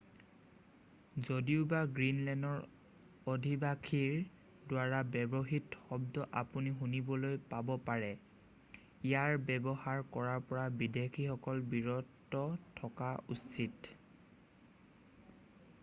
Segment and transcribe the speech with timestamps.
[1.25, 4.15] যদিওবা গ্ৰীণলেণ্ডৰ অধিবাসীৰ
[4.71, 12.51] দ্বাৰা ব্যৱহৃত শব্দ আপুনি শুনিবলৈ পাব পাৰে ইয়াৰ ব্যৱহাৰ কৰাৰ পৰা বিদেশীসকল বিৰত
[12.83, 13.93] থকা উচিত